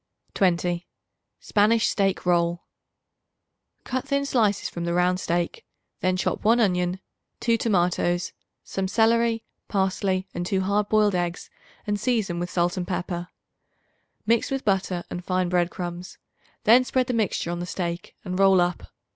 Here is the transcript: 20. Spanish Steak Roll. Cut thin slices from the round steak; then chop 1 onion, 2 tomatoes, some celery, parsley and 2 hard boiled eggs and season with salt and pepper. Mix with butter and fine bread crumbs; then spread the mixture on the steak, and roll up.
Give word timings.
20. 0.33 0.87
Spanish 1.39 1.87
Steak 1.87 2.25
Roll. 2.25 2.63
Cut 3.83 4.07
thin 4.07 4.25
slices 4.25 4.67
from 4.67 4.83
the 4.85 4.95
round 4.95 5.19
steak; 5.19 5.63
then 5.99 6.17
chop 6.17 6.43
1 6.43 6.59
onion, 6.59 6.99
2 7.39 7.55
tomatoes, 7.55 8.33
some 8.63 8.87
celery, 8.87 9.43
parsley 9.67 10.27
and 10.33 10.43
2 10.43 10.61
hard 10.61 10.89
boiled 10.89 11.13
eggs 11.13 11.51
and 11.85 11.99
season 11.99 12.39
with 12.39 12.49
salt 12.49 12.77
and 12.77 12.87
pepper. 12.87 13.27
Mix 14.25 14.49
with 14.49 14.65
butter 14.65 15.03
and 15.11 15.23
fine 15.23 15.49
bread 15.49 15.69
crumbs; 15.69 16.17
then 16.63 16.83
spread 16.83 17.05
the 17.05 17.13
mixture 17.13 17.51
on 17.51 17.59
the 17.59 17.67
steak, 17.67 18.15
and 18.25 18.39
roll 18.39 18.59
up. 18.59 18.91